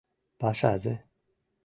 Пашазе! 0.39 0.95